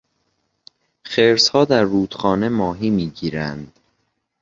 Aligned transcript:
خرسها 1.05 1.65
در 1.65 1.83
رودخانه 1.83 2.49
ماهی 2.49 2.89
میگیرند. 2.89 3.73